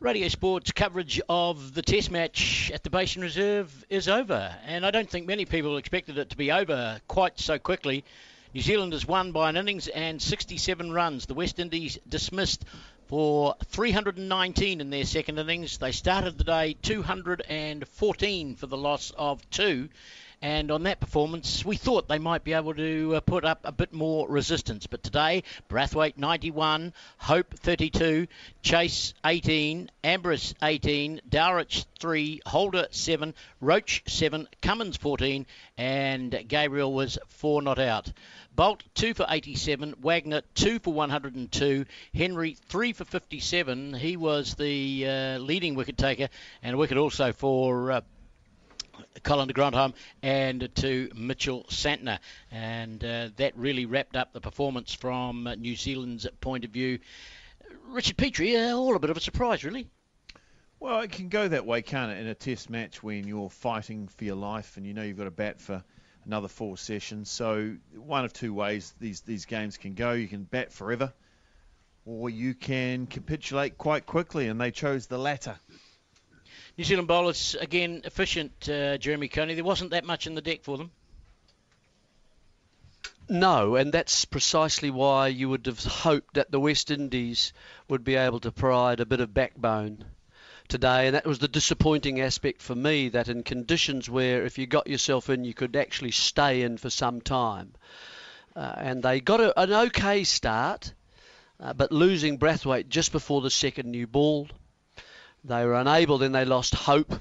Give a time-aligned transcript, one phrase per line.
[0.00, 4.90] Radio Sports coverage of the Test match at the Basin Reserve is over, and I
[4.90, 8.02] don't think many people expected it to be over quite so quickly.
[8.54, 11.26] New Zealand has won by an innings and 67 runs.
[11.26, 12.64] The West Indies dismissed
[13.08, 15.76] for 319 in their second innings.
[15.76, 19.90] They started the day 214 for the loss of two.
[20.42, 23.72] And on that performance, we thought they might be able to uh, put up a
[23.72, 24.86] bit more resistance.
[24.86, 28.26] But today, Brathwaite 91, Hope 32,
[28.62, 35.44] Chase 18, Ambris 18, Dowrich 3, Holder 7, Roach 7, Cummins 14,
[35.76, 38.10] and Gabriel was 4 not out.
[38.56, 41.84] Boult 2 for 87, Wagner 2 for 102,
[42.14, 43.92] Henry 3 for 57.
[43.92, 46.30] He was the uh, leading wicket taker,
[46.62, 47.92] and wicket also for.
[47.92, 48.00] Uh,
[49.22, 52.18] Colin de Grandhomme and to Mitchell Santner.
[52.50, 56.98] And uh, that really wrapped up the performance from uh, New Zealand's point of view.
[57.88, 59.88] Richard Petrie, uh, all a bit of a surprise, really.
[60.78, 64.08] Well, it can go that way, can't it, in a test match when you're fighting
[64.08, 65.84] for your life and you know you've got to bat for
[66.24, 67.30] another four sessions.
[67.30, 70.12] So one of two ways these, these games can go.
[70.12, 71.12] You can bat forever
[72.04, 75.58] or you can capitulate quite quickly, and they chose the latter.
[76.76, 79.54] New Zealand bowlers, again, efficient, uh, Jeremy Coney.
[79.54, 80.90] There wasn't that much in the deck for them.
[83.28, 87.52] No, and that's precisely why you would have hoped that the West Indies
[87.86, 90.04] would be able to provide a bit of backbone
[90.66, 93.08] today, and that was the disappointing aspect for me.
[93.08, 96.90] That in conditions where if you got yourself in, you could actually stay in for
[96.90, 97.74] some time,
[98.56, 100.92] uh, and they got a, an okay start,
[101.60, 104.48] uh, but losing Brathwaite just before the second new ball,
[105.44, 106.18] they were unable.
[106.18, 107.14] Then they lost hope,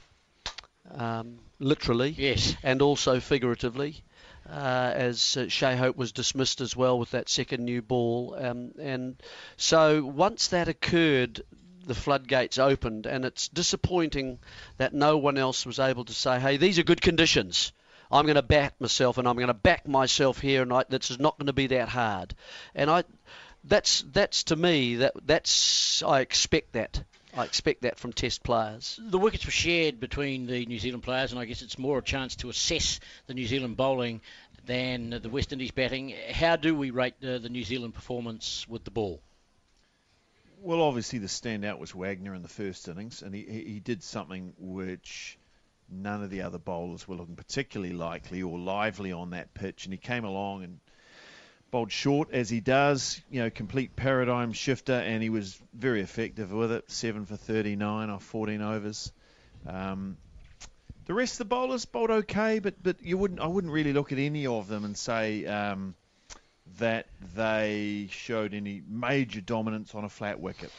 [0.93, 4.03] um, literally, yes, and also figuratively
[4.51, 8.35] uh, as uh, Shai Hope was dismissed as well with that second new ball.
[8.37, 9.21] Um, and
[9.57, 11.41] so once that occurred,
[11.85, 14.39] the floodgates opened, and it's disappointing
[14.77, 17.71] that no one else was able to say, hey, these are good conditions.
[18.11, 21.11] I'm going to back myself, and I'm going to back myself here, and I, this
[21.11, 22.33] is not going to be that hard.
[22.73, 23.03] And I,
[23.63, 27.03] that's that's to me that that's I expect that
[27.39, 28.99] I expect that from Test players.
[29.01, 32.03] The wickets were shared between the New Zealand players, and I guess it's more a
[32.03, 34.19] chance to assess the New Zealand bowling
[34.65, 36.13] than the West Indies batting.
[36.33, 39.21] How do we rate uh, the New Zealand performance with the ball?
[40.61, 44.51] Well, obviously the standout was Wagner in the first innings, and he, he did something
[44.57, 45.37] which
[45.89, 49.93] none of the other bowlers were looking particularly likely or lively on that pitch, and
[49.93, 50.81] he came along and
[51.71, 56.51] bowled short as he does, you know, complete paradigm shifter, and he was very effective
[56.51, 56.89] with it.
[56.89, 59.11] Seven for 39 off 14 overs.
[59.67, 60.17] Um,
[61.05, 64.11] the rest of the bowlers bowled okay, but but you wouldn't I wouldn't really look
[64.11, 65.95] at any of them and say um,
[66.77, 70.71] that they showed any major dominance on a flat wicket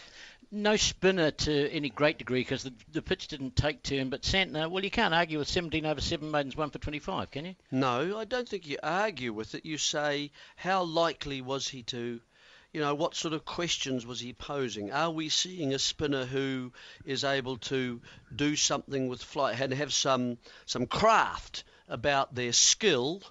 [0.50, 4.11] no spinner to any great degree because the, the pitch didn't take him.
[4.11, 7.44] But Santner, well, you can't argue with 17 over 7 maidens, 1 for 25, can
[7.44, 7.55] you?
[7.71, 9.65] No, I don't think you argue with it.
[9.65, 12.21] You say, how likely was he to
[12.72, 14.93] you know, what sort of questions was he posing?
[14.93, 16.72] Are we seeing a spinner who
[17.05, 18.00] is able to
[18.34, 23.22] do something with flight and have some some craft about their skill?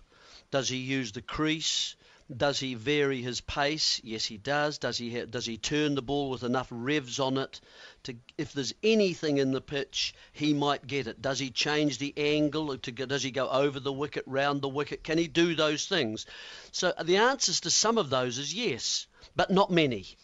[0.52, 1.96] Does he use the crease?
[2.36, 4.00] Does he vary his pace?
[4.04, 4.78] Yes, he does.
[4.78, 7.60] Does he does he turn the ball with enough revs on it
[8.04, 11.24] to if there's anything in the pitch, he might get it.
[11.24, 12.78] Does he change the angle?
[12.78, 15.04] To does he go over the wicket, round the wicket?
[15.04, 16.28] Can he do those things?
[16.72, 20.16] So uh, the answers to some of those is yes, but not many.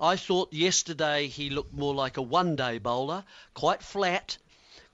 [0.00, 4.38] I thought yesterday he looked more like a one-day bowler, quite flat,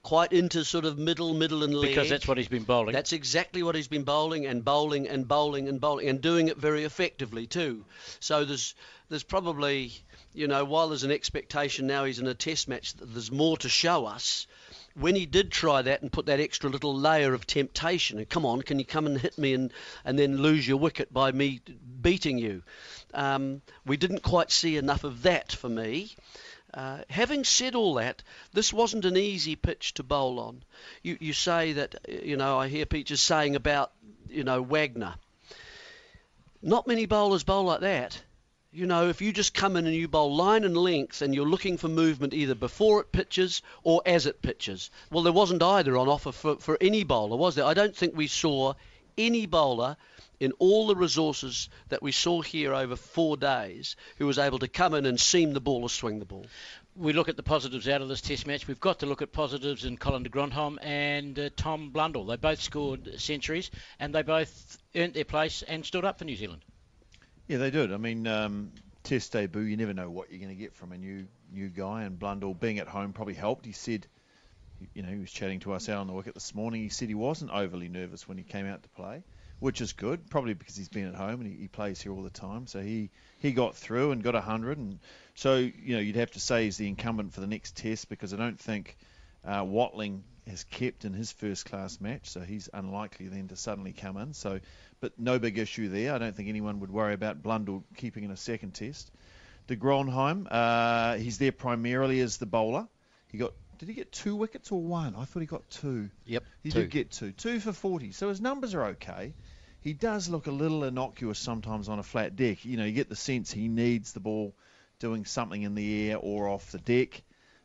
[0.07, 1.89] quite into sort of middle, middle and leg.
[1.89, 2.93] Because that's what he's been bowling.
[2.93, 6.55] That's exactly what he's been bowling and bowling and bowling and bowling and doing it
[6.55, 7.83] very effectively too.
[8.21, 8.73] So there's
[9.09, 9.91] there's probably
[10.33, 13.57] you know while there's an expectation now he's in a test match that there's more
[13.57, 14.47] to show us.
[14.93, 18.45] When he did try that and put that extra little layer of temptation, and come
[18.45, 19.73] on, can you come and hit me and,
[20.05, 21.59] and then lose your wicket by me
[22.01, 22.63] beating you?
[23.13, 26.15] Um, we didn't quite see enough of that for me.
[26.77, 28.21] Uh, having said all that,
[28.53, 30.63] this wasn't an easy pitch to bowl on.
[31.01, 33.91] You, you say that, you know, I hear Peaches saying about,
[34.29, 35.15] you know, Wagner.
[36.61, 38.21] Not many bowlers bowl like that.
[38.71, 41.47] You know, if you just come in and you bowl line and length and you're
[41.49, 44.91] looking for movement either before it pitches or as it pitches.
[45.09, 47.65] Well, there wasn't either on offer for, for any bowler, was there?
[47.65, 48.75] I don't think we saw
[49.17, 49.97] any bowler
[50.39, 54.67] in all the resources that we saw here over four days who was able to
[54.67, 56.45] come in and seam the ball or swing the ball.
[56.95, 58.67] We look at the positives out of this test match.
[58.67, 62.25] We've got to look at positives in Colin de Grandhomme and uh, Tom Blundell.
[62.25, 66.35] They both scored centuries and they both earned their place and stood up for New
[66.35, 66.63] Zealand.
[67.47, 67.93] Yeah, they did.
[67.93, 68.71] I mean, um,
[69.03, 72.03] test debut, you never know what you're going to get from a new new guy.
[72.03, 73.65] And Blundell being at home probably helped.
[73.65, 74.05] He said,
[74.93, 76.81] you know, he was chatting to us out on the wicket this morning.
[76.81, 79.23] He said he wasn't overly nervous when he came out to play,
[79.59, 82.23] which is good, probably because he's been at home and he, he plays here all
[82.23, 82.67] the time.
[82.67, 83.09] So he
[83.39, 84.77] he got through and got 100.
[84.77, 84.99] And
[85.35, 88.33] so you know, you'd have to say he's the incumbent for the next test because
[88.33, 88.97] I don't think
[89.45, 93.93] uh, Watling has kept in his first class match, so he's unlikely then to suddenly
[93.93, 94.33] come in.
[94.33, 94.59] So,
[94.99, 96.13] but no big issue there.
[96.13, 99.11] I don't think anyone would worry about Blundell keeping in a second test.
[99.67, 102.87] De Grandhomme, uh, he's there primarily as the bowler.
[103.27, 105.15] He got did he get two wickets or one?
[105.15, 106.09] I thought he got two.
[106.25, 106.43] Yep.
[106.63, 106.81] He two.
[106.81, 107.31] did get two.
[107.31, 108.11] Two for 40.
[108.11, 109.33] So his numbers are okay.
[109.81, 112.65] He does look a little innocuous sometimes on a flat deck.
[112.65, 114.53] You know, you get the sense he needs the ball
[114.99, 117.21] doing something in the air or off the deck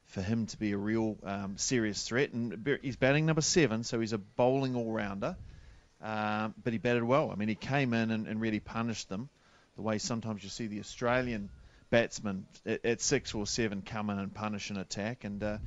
[0.06, 2.32] for him to be a real um, serious threat.
[2.32, 5.37] And he's batting number seven, so he's a bowling all-rounder.
[6.03, 7.31] Um, but he batted well.
[7.31, 9.29] I mean, he came in and, and, really punished them
[9.76, 11.49] the way sometimes you see the Australian
[11.91, 15.23] batsmen at, at six or seven come in and punish an attack.
[15.23, 15.59] And uh,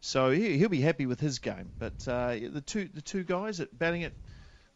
[0.00, 1.72] so he, will be happy with his game.
[1.78, 4.12] But uh, the two the two guys at batting at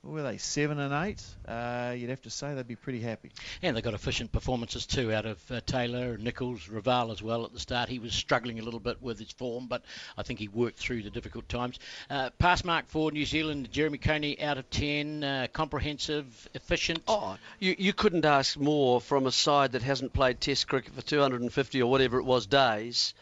[0.05, 1.23] were they seven and eight?
[1.47, 3.33] Uh, you'd have to say they'd be pretty happy.
[3.63, 7.53] And they got efficient performances too out of uh, Taylor, Nicholls, Raval as well at
[7.53, 7.89] the start.
[7.89, 9.83] He was struggling a little bit with his form, but
[10.17, 11.79] I think he worked through the difficult times.
[12.11, 17.03] Uh, pass mark for New Zealand, Jeremy Coney out of ten, uh, comprehensive, efficient.
[17.09, 21.03] Oh, you you couldn't ask more from a side that hasn't played Test cricket for
[21.03, 23.15] 250 or whatever it was days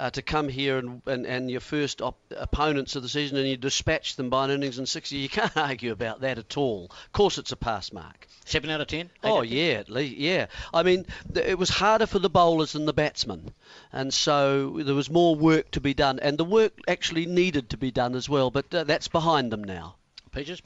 [0.00, 3.46] uh, to come here and, and, and your first op- opponents of the season and
[3.46, 5.16] you dispatch them by an innings and 60.
[5.16, 6.90] You can't argue about that at all.
[6.90, 8.26] Of course, it's a pass mark.
[8.44, 9.10] Seven out of ten.
[9.22, 10.46] Oh yeah, least yeah.
[10.74, 13.52] I mean, it was harder for the bowlers than the batsmen,
[13.92, 17.76] and so there was more work to be done, and the work actually needed to
[17.76, 18.50] be done as well.
[18.50, 19.96] But uh, that's behind them now.
[20.32, 20.62] Peaches.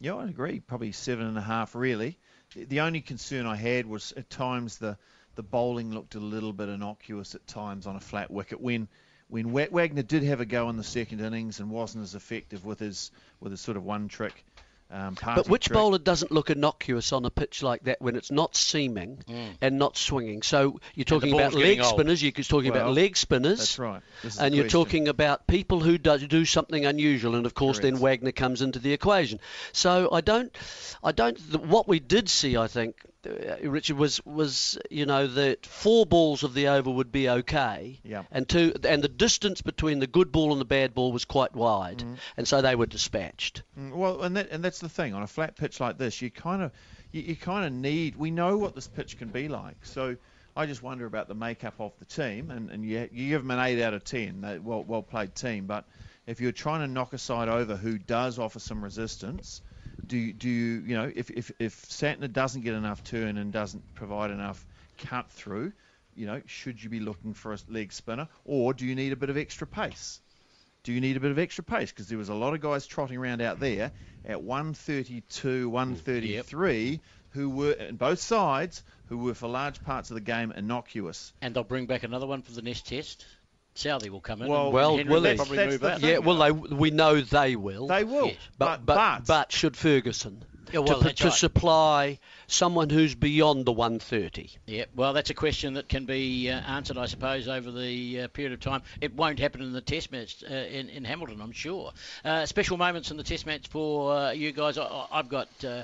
[0.00, 0.60] Yeah, I agree.
[0.60, 2.16] Probably seven and a half, really.
[2.54, 4.96] The only concern I had was at times the
[5.36, 8.88] the bowling looked a little bit innocuous at times on a flat wicket when
[9.28, 12.80] when Wagner did have a go in the second innings and wasn't as effective with
[12.80, 14.44] his with his sort of one trick.
[14.92, 15.74] Um, but which trick.
[15.74, 19.50] bowler doesn't look innocuous on a pitch like that when it's not seaming mm.
[19.60, 20.42] and not swinging?
[20.42, 22.20] So you're talking about leg spinners.
[22.20, 23.58] You're talking well, about leg spinners.
[23.58, 24.02] That's right.
[24.40, 27.94] And you're talking about people who do, do something unusual, and of course Correct.
[27.94, 29.38] then Wagner comes into the equation.
[29.72, 30.56] So I don't,
[31.04, 31.38] I don't.
[31.64, 36.54] What we did see, I think, Richard was was you know that four balls of
[36.54, 38.22] the over would be okay, yeah.
[38.30, 41.54] and two and the distance between the good ball and the bad ball was quite
[41.54, 42.16] wide, mm.
[42.36, 43.62] and so they were dispatched.
[43.78, 46.30] Mm, well, and that and that's the thing on a flat pitch like this, you
[46.30, 46.72] kind of
[47.12, 48.16] you, you kind of need.
[48.16, 50.16] We know what this pitch can be like, so.
[50.56, 53.52] I just wonder about the makeup of the team, and, and you, you give them
[53.52, 55.66] an 8 out of 10, they, well, well played team.
[55.66, 55.84] But
[56.26, 59.62] if you're trying to knock a side over who does offer some resistance,
[60.06, 63.94] do do you you know if if if Santner doesn't get enough turn and doesn't
[63.94, 64.64] provide enough
[64.98, 65.72] cut through,
[66.14, 69.16] you know, should you be looking for a leg spinner, or do you need a
[69.16, 70.20] bit of extra pace?
[70.82, 71.90] Do you need a bit of extra pace?
[71.90, 73.92] Because there was a lot of guys trotting around out there
[74.24, 77.00] at 132, 133, yep.
[77.30, 81.32] who were in both sides, who were for large parts of the game innocuous.
[81.42, 83.26] And they'll bring back another one for the next test.
[83.74, 84.48] Southee will come in.
[84.48, 85.36] Well, well will they?
[85.36, 86.00] Probably move out.
[86.00, 87.86] Yeah, well, they, we know they will.
[87.86, 88.26] They will.
[88.26, 88.36] Yes.
[88.58, 91.32] But, but, but, but, should Ferguson yeah, well, to, to right.
[91.32, 94.50] supply someone who's beyond the 130?
[94.66, 98.28] Yeah, well, that's a question that can be uh, answered, I suppose, over the uh,
[98.28, 98.82] period of time.
[99.00, 101.92] It won't happen in the Test match uh, in, in Hamilton, I'm sure.
[102.24, 104.78] Uh, special moments in the Test match for uh, you guys.
[104.78, 105.82] I, have got uh,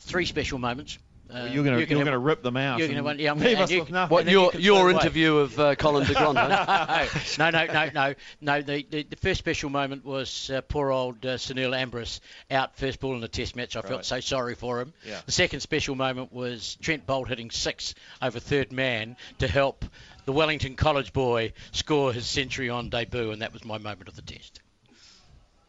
[0.00, 0.98] three special moments.
[1.32, 2.78] Well, you're going to you are going to rip them out.
[2.78, 4.12] You're going to yeah, leave us you, with nothing.
[4.12, 5.42] What your you your interview away.
[5.42, 7.08] of uh, Colin de Grandhomme?
[7.38, 8.62] no, no, no, no, no.
[8.62, 12.20] The, the, the first special moment was uh, poor old uh, Sunil Ambris
[12.50, 13.76] out first ball in the Test match.
[13.76, 13.88] I right.
[13.88, 14.92] felt so sorry for him.
[15.06, 15.20] Yeah.
[15.24, 19.84] The second special moment was Trent Boult hitting six over third man to help
[20.24, 24.16] the Wellington College boy score his century on debut, and that was my moment of
[24.16, 24.60] the Test.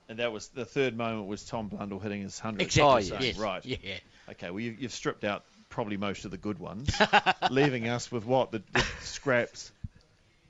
[0.10, 2.64] And that was the third moment was Tom Blundell hitting his hundred.
[2.64, 3.12] Exactly.
[3.12, 3.38] Oh, yes.
[3.38, 3.66] Right.
[3.66, 3.78] Yeah.
[4.32, 4.50] Okay.
[4.50, 6.90] Well, you, have stripped out probably most of the good ones,
[7.52, 9.72] leaving us with what the, the, scraps.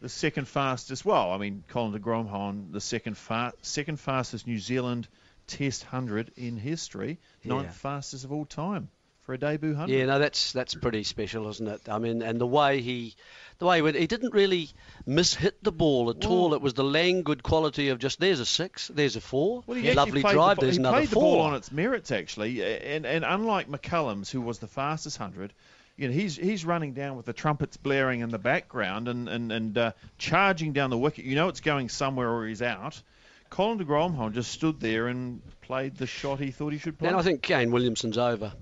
[0.02, 4.60] The second fastest, well, I mean, Colin de Grandhomme, the second fa- second fastest New
[4.60, 5.08] Zealand
[5.48, 7.56] Test hundred in history, yeah.
[7.56, 8.90] ninth fastest of all time
[9.32, 9.94] for a debut hundred.
[9.94, 11.82] Yeah, no, that's that's pretty special, isn't it?
[11.88, 13.16] I mean, and the way he
[13.60, 14.70] the way he, he didn't really
[15.08, 16.54] mishit the ball at well, all.
[16.54, 20.22] It was the languid quality of just there's a six, there's a four, well, lovely
[20.22, 21.22] drive, the, there's he another played four.
[21.22, 25.54] the ball on its merits actually, and and unlike McCullum's, who was the fastest hundred.
[25.96, 29.52] You know, he's he's running down with the trumpets blaring in the background and and
[29.52, 31.24] and uh, charging down the wicket.
[31.24, 33.02] You know it's going somewhere or he's out.
[33.52, 37.10] Colin de Grandhomme just stood there and played the shot he thought he should play.
[37.10, 38.54] And I think Kane Williamson's over.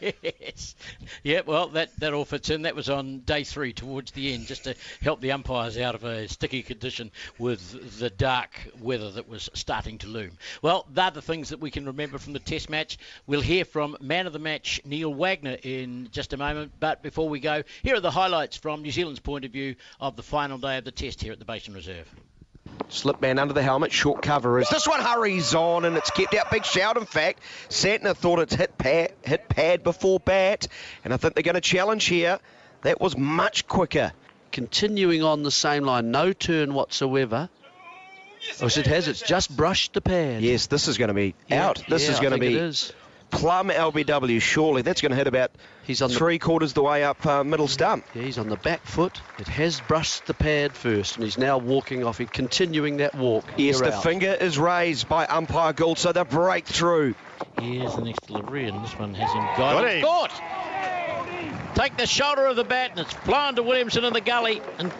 [0.00, 0.74] Yes.
[1.22, 2.62] Yeah, well, that, that all fits in.
[2.62, 6.04] That was on day three towards the end, just to help the umpires out of
[6.04, 10.32] a sticky condition with the dark weather that was starting to loom.
[10.62, 12.98] Well, they're the things that we can remember from the test match.
[13.26, 16.72] We'll hear from man of the match, Neil Wagner, in just a moment.
[16.80, 20.16] But before we go, here are the highlights from New Zealand's point of view of
[20.16, 22.08] the final day of the test here at the Basin Reserve.
[22.88, 26.34] Slip man under the helmet, short cover is this one hurries on and it's kept
[26.34, 26.50] out.
[26.50, 27.40] Big shout, in fact.
[27.68, 30.68] Santner thought it's hit pad, hit pad before bat,
[31.04, 32.38] and I think they're going to challenge here.
[32.82, 34.12] That was much quicker.
[34.52, 37.48] Continuing on the same line, no turn whatsoever.
[38.60, 39.08] Oh, it has.
[39.08, 40.42] It's just brushed the pad.
[40.42, 41.82] Yes, this is going to be Yeah, out.
[41.88, 42.92] This yeah, is going to think be
[43.32, 43.40] It is.
[43.40, 44.40] plumb LBW.
[44.40, 45.50] Surely that's going to hit about
[45.84, 48.04] He's on the three quarters the way up uh, middle stump.
[48.14, 49.20] Yeah, he's on the back foot.
[49.38, 52.18] It has brushed the pad first, and he's now walking off.
[52.18, 53.44] He's continuing that walk.
[53.56, 54.02] Yes, Here the out.
[54.02, 57.14] finger is raised by umpire Gould, so the breakthrough.
[57.60, 59.98] Here's the next delivery, and this one has him Got guided.
[59.98, 60.04] him.
[60.04, 61.74] Caught!
[61.76, 64.92] Take the shoulder of the bat, and it's flown to Williamson in the gully, and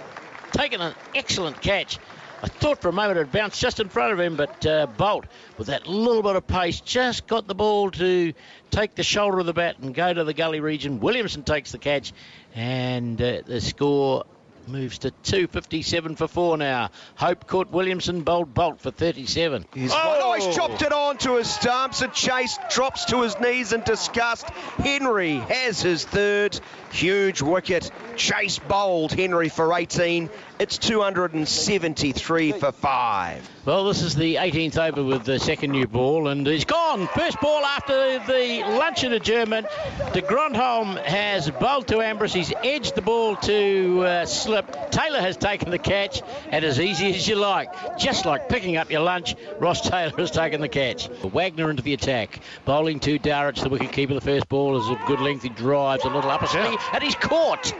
[0.53, 1.99] taken an excellent catch.
[2.47, 5.25] I thought for a moment it bounced just in front of him, but uh, Boult,
[5.59, 8.33] with that little bit of pace, just got the ball to
[8.71, 11.01] take the shoulder of the bat and go to the gully region.
[11.01, 12.13] Williamson takes the catch,
[12.55, 14.27] and uh, the score
[14.69, 16.91] moves to 257 for four now.
[17.17, 19.67] Hope caught Williamson, bowled Boult for 37.
[19.75, 20.35] He's oh!
[20.37, 22.03] he's chopped it on to his stumps.
[22.03, 24.49] And Chase drops to his knees in disgust.
[24.79, 26.59] Henry has his third
[26.91, 27.91] huge wicket.
[28.17, 30.31] Chase bowled Henry for 18.
[30.59, 33.47] It's 273 for five.
[33.67, 37.09] Well, this is the 18th over with the second new ball, and he's gone.
[37.09, 39.67] First ball after the luncheon adjournment.
[40.15, 42.33] De Grandhomme has bowled to Ambris.
[42.33, 44.91] He's edged the ball to uh, slip.
[44.91, 48.91] Taylor has taken the catch, and as easy as you like, just like picking up
[48.91, 51.11] your lunch, Ross Taylor has taken the catch.
[51.23, 54.15] Wagner into the attack, bowling to Dowrich, the wicketkeeper.
[54.15, 55.43] The first ball is a good length.
[55.43, 57.75] He drives a little upper and he's caught.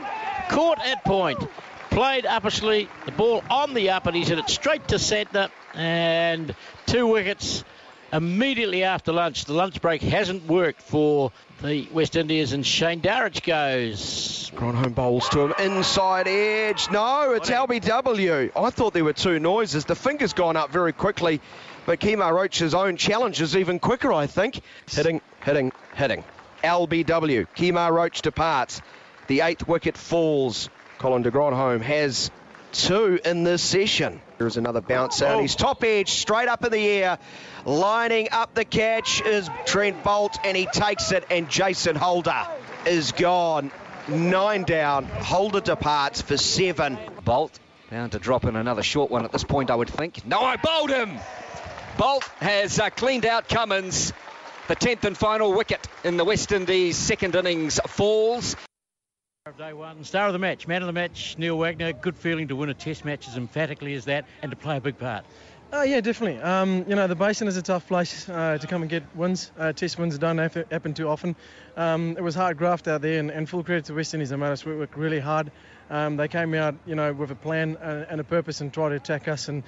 [0.49, 1.39] Caught at point
[1.97, 6.53] played sleeve, the ball on the up, and he's hit it straight to centre, and
[6.85, 7.63] two wickets
[8.13, 9.45] immediately after lunch.
[9.45, 11.31] The lunch break hasn't worked for
[11.63, 14.51] the West Indies, and Shane Dowrich goes.
[14.53, 16.87] Grandhomme bowls to him inside edge.
[16.91, 18.51] No, it's LBW.
[18.55, 19.85] I thought there were two noises.
[19.85, 21.41] The finger's gone up very quickly,
[21.87, 24.61] but Kemar Roach's own challenge is even quicker, I think.
[24.87, 26.23] Hitting, hitting, hitting.
[26.63, 27.47] LBW.
[27.55, 28.83] Kemar Roach departs.
[29.25, 30.69] The eighth wicket falls.
[30.97, 32.31] Colin de Grandhomme has
[32.71, 34.21] two in this session.
[34.37, 35.41] Here's another bouncer, out.
[35.41, 37.19] he's top edge, straight up in the air.
[37.65, 42.47] Lining up the catch is Trent Boult, and he takes it, and Jason Holder
[42.85, 43.71] is gone.
[44.07, 45.05] Nine down.
[45.05, 46.97] Holder departs for seven.
[47.25, 47.51] Boult
[47.91, 50.25] bound to drop in another short one at this point, I would think.
[50.25, 51.17] No, I bowled him.
[51.97, 54.13] Boult has uh, cleaned out Cummins.
[54.67, 58.55] The 10th and final wicket in the West Indies second innings falls.
[59.55, 61.93] Day one, star of the match, man of the match, Neil Wagner.
[61.93, 64.81] Good feeling to win a test match as emphatically as that and to play a
[64.81, 65.25] big part.
[65.71, 66.41] Oh yeah, definitely.
[66.41, 69.51] Um, you know, the Basin is a tough place uh, to come and get wins.
[69.57, 71.35] Uh, test wins don't happen too often.
[71.77, 74.29] Um, it was hard graft out there, and, and full credit to West Indies.
[74.29, 75.49] They made us work, really hard.
[75.89, 78.89] Um, they came out, you know, with a plan and, and a purpose and tried
[78.89, 79.63] to attack us and.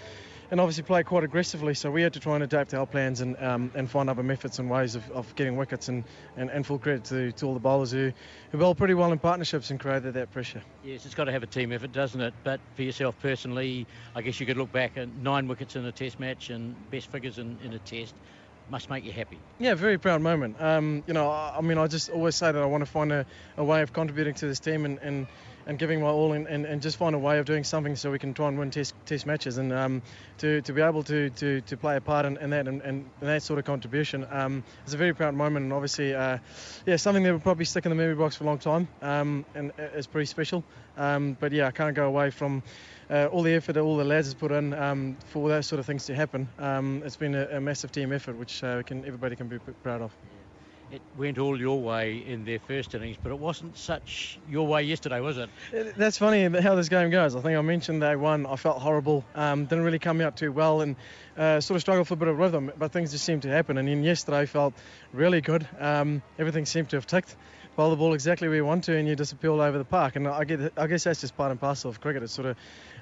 [0.51, 3.37] And obviously play quite aggressively, so we had to try and adapt our plans and
[3.39, 5.89] um, and find other methods and ways of, of getting wickets.
[5.89, 6.03] And,
[6.37, 8.11] and, and full credit to, to all the bowlers who,
[8.51, 10.63] who bowled pretty well in partnerships and created that pressure.
[10.83, 12.33] Yes, it's got to have a team effort, doesn't it?
[12.43, 15.91] But for yourself personally, I guess you could look back at nine wickets in a
[15.91, 18.15] test match and best figures in, in a test.
[18.71, 19.39] Must make you happy.
[19.57, 20.61] Yeah, very proud moment.
[20.61, 23.11] Um, you know, I, I mean, I just always say that I want to find
[23.11, 23.25] a,
[23.57, 25.27] a way of contributing to this team and, and,
[25.69, 28.09] and giving my all and, and, and just find a way of doing something so
[28.09, 30.01] we can try and win test test matches and um,
[30.39, 33.05] to, to be able to, to, to play a part in, in that and, and
[33.21, 36.39] that sort of contribution um, is a very proud moment and obviously uh,
[36.87, 39.45] yeah something that will probably stick in the memory box for a long time um,
[39.53, 40.63] and it's pretty special.
[40.97, 42.63] Um, but yeah, I can't go away from
[43.09, 45.79] uh, all the effort that all the lads has put in um, for those sort
[45.79, 46.49] of things to happen.
[46.57, 50.01] Um, it's been a, a massive team effort, which uh, can everybody can be proud
[50.01, 50.11] of.
[50.91, 54.81] It went all your way in their first innings, but it wasn't such your way
[54.81, 55.49] yesterday, was it?
[55.95, 57.35] That's funny how this game goes.
[57.35, 60.51] I think I mentioned day one, I felt horrible, um, didn't really come out too
[60.51, 60.95] well, and
[61.37, 63.77] uh, sort of struggled for a bit of rhythm, but things just seemed to happen.
[63.77, 64.73] And then yesterday, felt
[65.13, 65.67] really good.
[65.79, 67.35] Um, everything seemed to have ticked.
[67.79, 70.17] Bowl the ball exactly where you want to, and you just appeal over the park.
[70.17, 72.21] And I, get, I guess that's just part and parcel of cricket.
[72.23, 72.57] It's sort of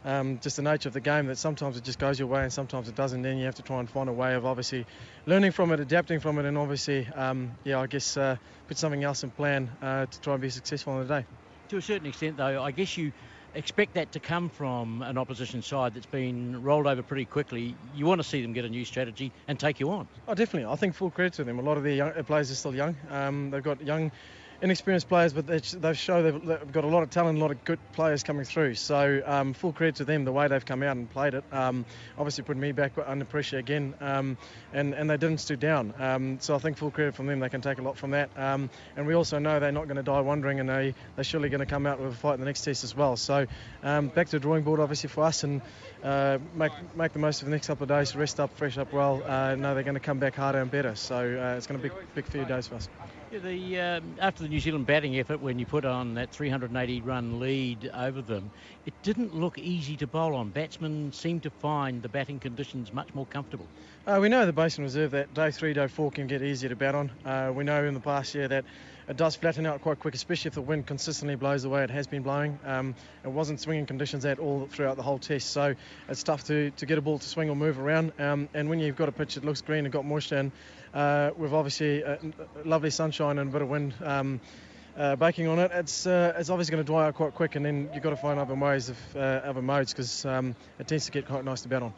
[0.05, 2.53] um, just the nature of the game that sometimes it just goes your way and
[2.53, 3.23] sometimes it doesn't.
[3.23, 4.85] Then you have to try and find a way of obviously
[5.25, 8.35] learning from it, adapting from it, and obviously, um, yeah, I guess uh,
[8.67, 11.25] put something else in plan uh, to try and be successful on the day.
[11.69, 13.11] To a certain extent, though, I guess you
[13.55, 17.75] expect that to come from an opposition side that's been rolled over pretty quickly.
[17.95, 20.07] You want to see them get a new strategy and take you on.
[20.27, 20.71] Oh, definitely.
[20.71, 21.57] I think full credit to them.
[21.57, 22.95] A lot of the players are still young.
[23.09, 24.11] Um, they've got young
[24.61, 27.51] inexperienced players, but they, they show they've, they've, got a lot of talent, a lot
[27.51, 28.75] of good players coming through.
[28.75, 31.43] So um, full credit to them the way they've come out and played it.
[31.51, 31.85] Um,
[32.17, 34.37] obviously put me back under pressure again, um,
[34.73, 35.93] and and they didn't stoop down.
[35.99, 37.39] Um, so I think full credit from them.
[37.39, 38.29] They can take a lot from that.
[38.35, 41.49] Um, and we also know they're not going to die wondering, and they they're surely
[41.49, 43.17] going to come out with a fight in the next test as well.
[43.17, 43.45] So
[43.83, 45.61] um, back to the drawing board, obviously for us, and
[46.03, 48.91] uh, make make the most of the next couple of days, rest up, fresh up
[48.91, 49.23] well.
[49.25, 50.95] Uh, know they're going to come back harder and better.
[50.95, 52.89] So uh, it's going to be big few days for us.
[53.29, 57.41] The um, after the New Zealand batting effort, when you put on that 380 run
[57.41, 58.49] lead over them,
[58.85, 60.49] it didn't look easy to bowl on.
[60.49, 63.67] Batsmen seemed to find the batting conditions much more comfortable.
[64.05, 66.75] Uh, we know the Basin Reserve that day three, day four can get easier to
[66.77, 67.11] bat on.
[67.25, 68.63] Uh, we know in the past year that
[69.09, 71.89] it does flatten out quite quick, especially if the wind consistently blows the way it
[71.89, 72.57] has been blowing.
[72.65, 75.75] Um, it wasn't swinging conditions at all throughout the whole test, so
[76.07, 78.13] it's tough to, to get a ball to swing or move around.
[78.19, 80.51] Um, and when you've got a pitch that looks green and got moisture, and
[80.93, 82.03] uh, with obviously
[82.65, 83.93] lovely sunshine and a bit of wind.
[84.03, 84.39] Um,
[84.97, 87.63] uh, baking on it, it's uh, it's obviously going to dry out quite quick, and
[87.63, 91.05] then you've got to find other ways of uh, other modes because um, it tends
[91.05, 91.93] to get quite nice to bat on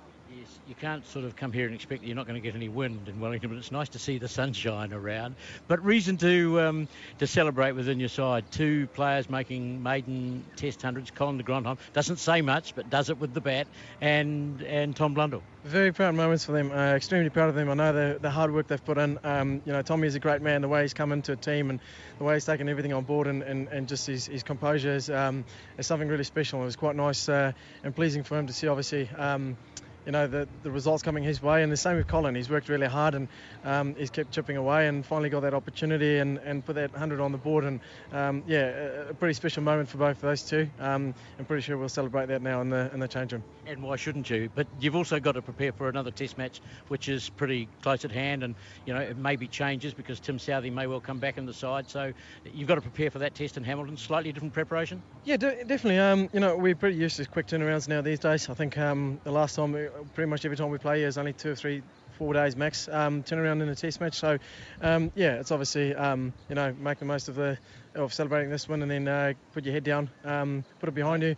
[0.68, 2.70] you can't sort of come here and expect that you're not going to get any
[2.70, 5.36] wind in Wellington, but it's nice to see the sunshine around.
[5.68, 8.46] But reason to um, to celebrate within your side.
[8.52, 11.12] Two players making maiden Test hundreds.
[11.12, 13.68] Colin de Grandhomme doesn't say much, but does it with the bat,
[14.02, 15.42] and and Tom Blundell.
[15.66, 16.72] Very proud moments for them.
[16.72, 17.70] Uh, extremely proud of them.
[17.70, 19.20] I know the, the hard work they've put in.
[19.26, 20.62] Um, you know, Tommy is a great man.
[20.62, 21.82] The way he's come into a team and
[22.18, 25.10] the way he's taken everything on board and, and, and just his, his composure is,
[25.10, 25.44] um,
[25.78, 26.62] is something really special.
[26.62, 27.52] It was quite nice uh,
[27.84, 29.10] and pleasing for him to see, obviously.
[29.18, 29.58] Um,
[30.06, 31.64] you know the, the results coming his way.
[31.64, 32.36] And the same with Colin.
[32.36, 33.28] He's worked really hard and
[33.64, 37.20] um, he's kept chipping away and finally got that opportunity and, and put that 100
[37.20, 37.64] on the board.
[37.64, 37.80] And
[38.12, 40.70] um, yeah, a, a, pretty special moment for both of those two.
[40.80, 43.44] Um, I'm pretty sure we'll celebrate that now in the in the change room.
[43.68, 44.50] And why shouldn't you?
[44.56, 48.12] But you've also got to prepare for another Test match, which is pretty close at
[48.12, 48.44] hand.
[48.44, 51.46] And you know it may be changes because Tim Southee may well come back in
[51.46, 51.90] the side.
[51.90, 52.14] So
[52.54, 53.98] you've got to prepare for that test in Hamilton.
[53.98, 55.02] Slightly different preparation.
[55.24, 56.00] Yeah, definitely.
[56.00, 58.50] Um, you know we're pretty used to quick turnarounds now these days.
[58.50, 61.52] I think um, the last time, pretty much every time we play is only two
[61.52, 61.84] or three
[62.20, 64.16] four days max um, turnaround in a test match.
[64.16, 64.38] So
[64.82, 67.58] um, yeah, it's obviously um, you know make the most of the
[67.96, 71.24] of celebrating this win and then uh, put your head down, um, put it behind
[71.24, 71.36] you.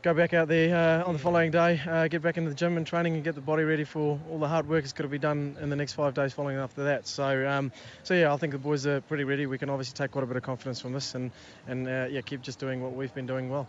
[0.00, 2.76] Go back out there uh, on the following day, uh, get back into the gym
[2.76, 5.08] and training, and get the body ready for all the hard work that's got to
[5.08, 7.08] be done in the next five days following after that.
[7.08, 7.72] So, um,
[8.04, 9.46] so yeah, I think the boys are pretty ready.
[9.46, 11.32] We can obviously take quite a bit of confidence from this, and
[11.66, 13.66] and uh, yeah, keep just doing what we've been doing well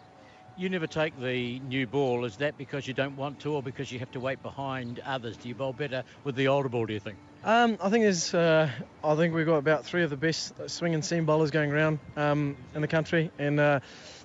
[0.60, 2.26] you never take the new ball.
[2.26, 5.38] Is that because you don't want to, or because you have to wait behind others?
[5.38, 6.86] Do you bowl better with the older ball?
[6.86, 7.18] Do you think?
[7.44, 8.34] Um, I think there's.
[8.34, 8.70] Uh,
[9.02, 12.00] I think we've got about three of the best swing and seam bowlers going around
[12.18, 13.80] um, in the country, and uh,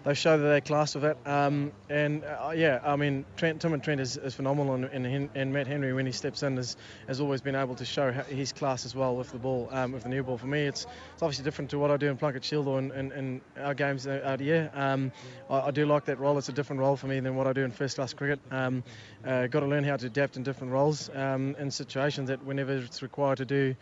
[0.05, 1.17] they show that they're class with it.
[1.25, 5.31] Um, and uh, yeah, I mean, Trent, Tim and Trent is, is phenomenal, and, and,
[5.35, 6.77] and, Matt Henry when he steps in has,
[7.09, 10.03] has always been able to show his class as well with the ball, um, with
[10.03, 10.37] the new ball.
[10.37, 12.91] For me, it's it's obviously different to what I do in Plunket Shield or in,
[12.93, 14.71] in, in our games out here.
[14.75, 15.11] Um,
[15.49, 16.39] I, I, do like that role.
[16.39, 18.41] It's a different role for me than what I do in first class cricket.
[18.51, 18.83] Um,
[19.25, 22.73] uh, got to learn how to adapt in different roles um, in situations that whenever
[22.73, 23.77] it's required to do.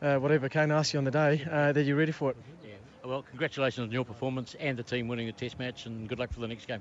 [0.00, 2.36] Uh, whatever Kane asks you on the day, uh, that you're ready for it.
[3.04, 6.32] Well, congratulations on your performance and the team winning the Test match, and good luck
[6.32, 6.80] for the next game.